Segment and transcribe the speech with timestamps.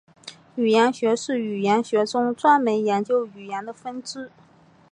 [0.55, 4.31] 语音学是语言学中专门研究语音的分支。